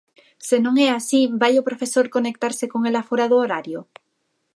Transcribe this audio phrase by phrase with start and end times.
[0.47, 3.79] Se non é así vai o profesor conectarse con ela fóra do horario?